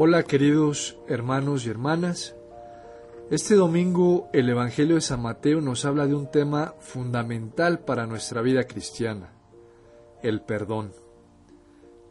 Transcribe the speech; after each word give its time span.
Hola 0.00 0.22
queridos 0.22 0.96
hermanos 1.08 1.66
y 1.66 1.70
hermanas. 1.70 2.36
Este 3.32 3.56
domingo 3.56 4.28
el 4.32 4.48
Evangelio 4.48 4.94
de 4.94 5.00
San 5.00 5.20
Mateo 5.20 5.60
nos 5.60 5.84
habla 5.84 6.06
de 6.06 6.14
un 6.14 6.30
tema 6.30 6.76
fundamental 6.78 7.80
para 7.80 8.06
nuestra 8.06 8.40
vida 8.40 8.62
cristiana, 8.62 9.32
el 10.22 10.40
perdón. 10.40 10.92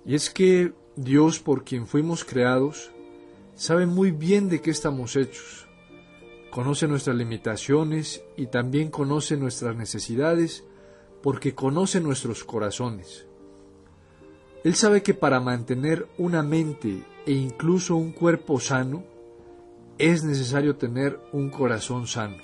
Y 0.05 0.15
es 0.15 0.29
que 0.29 0.73
Dios 0.97 1.39
por 1.39 1.63
quien 1.63 1.87
fuimos 1.87 2.25
creados 2.25 2.91
sabe 3.55 3.85
muy 3.85 4.11
bien 4.11 4.49
de 4.49 4.59
qué 4.61 4.69
estamos 4.69 5.15
hechos, 5.15 5.65
conoce 6.51 6.89
nuestras 6.89 7.15
limitaciones 7.15 8.21
y 8.35 8.47
también 8.47 8.91
conoce 8.91 9.37
nuestras 9.37 9.77
necesidades 9.77 10.65
porque 11.23 11.55
conoce 11.55 12.01
nuestros 12.01 12.43
corazones. 12.43 13.27
Él 14.65 14.75
sabe 14.75 15.03
que 15.03 15.13
para 15.13 15.39
mantener 15.39 16.05
una 16.17 16.43
mente 16.43 17.05
e 17.27 17.33
incluso 17.33 17.97
un 17.97 18.13
cuerpo 18.13 18.57
sano, 18.59 19.03
es 19.97 20.23
necesario 20.23 20.77
tener 20.77 21.19
un 21.33 21.49
corazón 21.49 22.07
sano. 22.07 22.37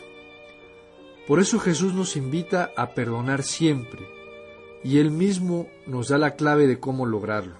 Por 1.25 1.39
eso 1.39 1.57
Jesús 1.57 1.93
nos 1.93 2.17
invita 2.17 2.71
a 2.75 2.93
perdonar 2.93 3.43
siempre, 3.43 4.01
y 4.83 4.99
Él 4.99 5.09
mismo 5.09 5.69
nos 5.88 6.09
da 6.09 6.17
la 6.17 6.35
clave 6.35 6.67
de 6.67 6.81
cómo 6.81 7.05
lograrlo. 7.05 7.55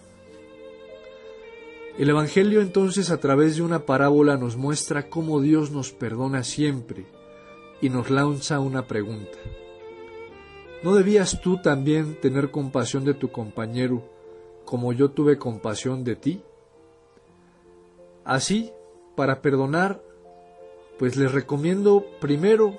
El 1.98 2.09
Evangelio 2.09 2.59
entonces 2.59 3.09
a 3.09 3.22
través 3.22 3.55
de 3.55 3.62
una 3.62 3.86
parábola 3.86 4.36
nos 4.36 4.58
muestra 4.58 5.09
cómo 5.09 5.40
Dios 5.40 5.72
nos 5.72 5.94
perdona 5.94 6.44
siempre 6.44 7.05
y 7.81 7.88
nos 7.88 8.09
lanza 8.09 8.59
una 8.59 8.86
pregunta. 8.86 9.38
¿No 10.84 10.94
debías 10.94 11.40
tú 11.40 11.62
también 11.62 12.20
tener 12.20 12.52
compasión 12.52 13.05
de 13.05 13.14
tu 13.14 13.31
compañero 13.31 14.03
como 14.66 14.92
yo 14.92 15.12
tuve 15.12 15.38
compasión 15.38 16.03
de 16.03 16.17
ti? 16.17 16.44
Así, 18.26 18.72
para 19.16 19.42
perdonar, 19.42 20.02
pues 20.98 21.16
les 21.16 21.31
recomiendo 21.31 22.06
primero 22.20 22.78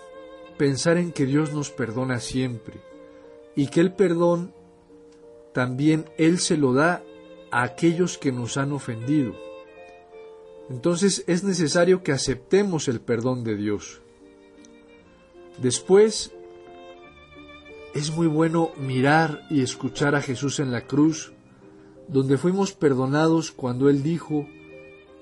pensar 0.57 0.97
en 0.97 1.13
que 1.13 1.27
Dios 1.27 1.53
nos 1.53 1.71
perdona 1.71 2.21
siempre 2.21 2.81
y 3.57 3.69
que 3.69 3.81
el 3.81 3.93
perdón 3.93 4.53
también 5.53 6.07
Él 6.17 6.39
se 6.39 6.57
lo 6.57 6.73
da 6.73 7.03
a 7.51 7.63
aquellos 7.63 8.19
que 8.19 8.33
nos 8.33 8.57
han 8.57 8.73
ofendido. 8.73 9.35
Entonces 10.71 11.25
es 11.27 11.45
necesario 11.45 12.03
que 12.03 12.13
aceptemos 12.13 12.89
el 12.89 13.01
perdón 13.01 13.45
de 13.45 13.57
Dios. 13.57 14.01
Después, 15.59 16.33
es 17.95 18.11
muy 18.11 18.27
bueno 18.27 18.73
mirar 18.77 19.47
y 19.51 19.63
escuchar 19.63 20.17
a 20.17 20.23
Jesús 20.23 20.59
en 20.59 20.73
la 20.73 20.87
cruz 20.87 21.33
donde 22.09 22.39
fuimos 22.39 22.73
perdonados 22.73 23.53
cuando 23.53 23.89
Él 23.89 24.03
dijo, 24.03 24.49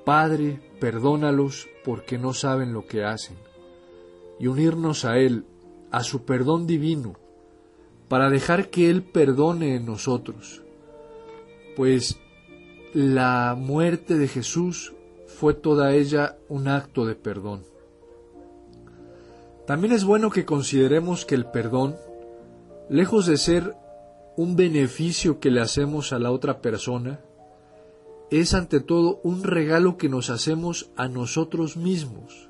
Padre, 0.05 0.61
perdónalos 0.81 1.69
porque 1.84 2.19
no 2.19 2.34
saben 2.34 2.72
lo 2.72 2.86
que 2.86 3.05
hacen, 3.05 3.36
y 4.39 4.47
unirnos 4.47 5.05
a 5.05 5.19
Él, 5.19 5.44
a 5.91 6.03
su 6.03 6.25
perdón 6.25 6.67
divino, 6.67 7.17
para 8.09 8.28
dejar 8.28 8.70
que 8.70 8.91
Él 8.91 9.03
perdone 9.03 9.77
en 9.77 9.86
nosotros, 9.86 10.62
pues 11.77 12.19
la 12.92 13.56
muerte 13.59 14.19
de 14.19 14.28
Jesús 14.28 14.92
fue 15.27 15.55
toda 15.55 15.94
ella 15.94 16.37
un 16.48 16.69
acto 16.69 17.06
de 17.06 17.14
perdón. 17.14 17.62
También 19.66 19.92
es 19.92 20.05
bueno 20.05 20.31
que 20.31 20.44
consideremos 20.44 21.25
que 21.25 21.34
el 21.34 21.47
perdón, 21.47 21.97
lejos 22.91 23.27
de 23.27 23.37
ser 23.37 23.75
un 24.37 24.56
beneficio 24.56 25.41
que 25.41 25.50
le 25.50 25.61
hacemos 25.61 26.12
a 26.12 26.19
la 26.19 26.31
otra 26.31 26.61
persona, 26.61 27.20
es 28.41 28.55
ante 28.55 28.80
todo 28.80 29.20
un 29.22 29.42
regalo 29.42 29.97
que 29.97 30.08
nos 30.08 30.30
hacemos 30.30 30.91
a 30.97 31.08
nosotros 31.08 31.77
mismos, 31.77 32.48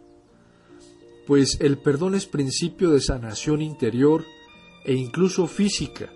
pues 1.27 1.58
el 1.61 1.78
perdón 1.78 2.14
es 2.14 2.27
principio 2.27 2.91
de 2.91 3.00
sanación 3.00 3.62
interior 3.62 4.25
e 4.84 4.94
incluso 4.94 5.47
física, 5.47 6.10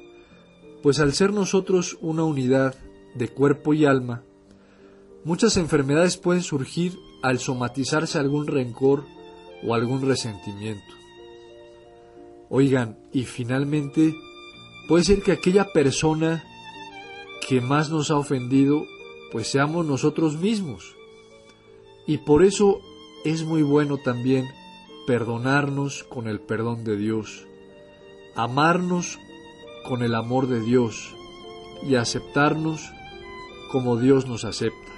pues 0.82 1.00
al 1.00 1.12
ser 1.12 1.32
nosotros 1.32 1.98
una 2.00 2.24
unidad 2.24 2.74
de 3.14 3.28
cuerpo 3.28 3.74
y 3.74 3.84
alma, 3.84 4.22
muchas 5.24 5.56
enfermedades 5.56 6.16
pueden 6.16 6.42
surgir 6.42 6.98
al 7.22 7.38
somatizarse 7.38 8.18
algún 8.18 8.46
rencor 8.46 9.04
o 9.64 9.74
algún 9.74 10.06
resentimiento. 10.06 10.94
Oigan, 12.48 12.98
y 13.12 13.24
finalmente, 13.24 14.14
Puede 14.86 15.02
ser 15.02 15.22
que 15.22 15.32
aquella 15.32 15.72
persona 15.72 16.44
que 17.48 17.60
más 17.60 17.90
nos 17.90 18.12
ha 18.12 18.16
ofendido, 18.16 18.86
pues 19.32 19.48
seamos 19.48 19.86
nosotros 19.86 20.36
mismos. 20.36 20.96
Y 22.06 22.18
por 22.18 22.44
eso 22.44 22.80
es 23.24 23.44
muy 23.44 23.62
bueno 23.62 23.98
también 23.98 24.46
perdonarnos 25.06 26.04
con 26.04 26.28
el 26.28 26.40
perdón 26.40 26.84
de 26.84 26.96
Dios, 26.96 27.46
amarnos 28.34 29.18
con 29.88 30.02
el 30.02 30.14
amor 30.14 30.48
de 30.48 30.60
Dios 30.60 31.14
y 31.82 31.94
aceptarnos 31.94 32.92
como 33.70 33.96
Dios 33.96 34.26
nos 34.26 34.44
acepta. 34.44 34.92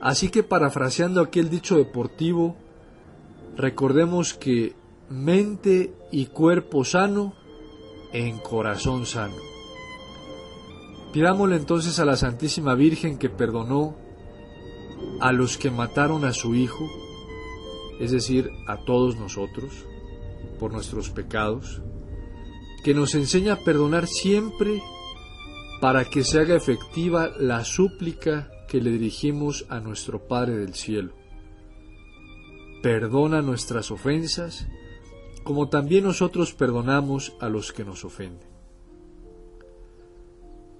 Así 0.00 0.28
que 0.28 0.42
parafraseando 0.42 1.20
aquel 1.20 1.50
dicho 1.50 1.76
deportivo, 1.76 2.56
recordemos 3.56 4.34
que 4.34 4.74
mente 5.08 5.94
y 6.12 6.26
cuerpo 6.26 6.84
sano 6.84 7.34
en 8.12 8.38
corazón 8.38 9.06
sano. 9.06 9.55
Pidámosle 11.16 11.56
entonces 11.56 11.98
a 11.98 12.04
la 12.04 12.14
Santísima 12.14 12.74
Virgen 12.74 13.16
que 13.16 13.30
perdonó 13.30 13.96
a 15.18 15.32
los 15.32 15.56
que 15.56 15.70
mataron 15.70 16.26
a 16.26 16.34
su 16.34 16.54
Hijo, 16.54 16.90
es 17.98 18.10
decir, 18.10 18.50
a 18.68 18.84
todos 18.84 19.16
nosotros, 19.16 19.86
por 20.60 20.72
nuestros 20.72 21.08
pecados, 21.08 21.80
que 22.84 22.92
nos 22.92 23.14
enseña 23.14 23.54
a 23.54 23.64
perdonar 23.64 24.06
siempre 24.06 24.82
para 25.80 26.04
que 26.04 26.22
se 26.22 26.38
haga 26.38 26.54
efectiva 26.54 27.30
la 27.40 27.64
súplica 27.64 28.50
que 28.68 28.82
le 28.82 28.90
dirigimos 28.90 29.64
a 29.70 29.80
nuestro 29.80 30.28
Padre 30.28 30.58
del 30.58 30.74
Cielo. 30.74 31.14
Perdona 32.82 33.40
nuestras 33.40 33.90
ofensas, 33.90 34.68
como 35.44 35.70
también 35.70 36.04
nosotros 36.04 36.52
perdonamos 36.52 37.32
a 37.40 37.48
los 37.48 37.72
que 37.72 37.86
nos 37.86 38.04
ofenden. 38.04 38.55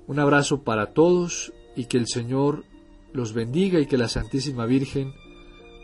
Un 0.07 0.19
abrazo 0.19 0.63
para 0.63 0.93
todos 0.93 1.53
y 1.75 1.87
que 1.87 1.99
el 1.99 2.07
Señor 2.07 2.65
los 3.13 3.33
bendiga 3.33 3.81
y 3.81 3.87
que 3.87 3.99
la 3.99 4.09
Santísima 4.09 4.67
Virgen 4.67 5.15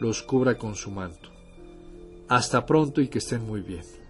los 0.01 0.23
cubra 0.23 0.59
con 0.59 0.75
su 0.75 0.91
manto. 0.91 1.31
Hasta 2.29 2.65
pronto 2.67 3.01
y 3.01 3.09
que 3.09 3.19
estén 3.19 3.45
muy 3.47 3.63
bien. 3.63 4.02